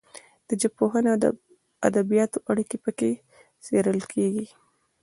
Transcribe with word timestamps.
د 0.47 0.49
ژبپوهنې 0.61 1.09
او 1.13 1.17
ادبیاتو 1.87 2.37
اړیکې 2.51 2.77
پکې 2.83 3.09
څیړل 3.63 3.99
کیږي. 4.13 4.45